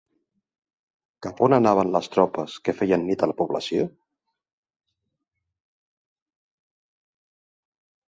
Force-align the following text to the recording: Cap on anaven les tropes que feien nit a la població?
Cap 1.25 1.43
on 1.47 1.55
anaven 1.57 1.91
les 1.97 2.09
tropes 2.15 2.57
que 2.69 2.75
feien 2.79 3.05
nit 3.11 3.27
a 3.27 3.31
la 3.33 3.37
població? 3.43 3.87